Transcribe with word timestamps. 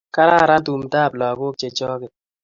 Kararan 0.15 0.63
tumdoab 0.65 1.11
lakoko 1.19 1.57
chechokote 1.59 2.07